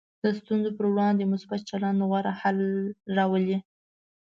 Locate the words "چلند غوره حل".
1.69-2.57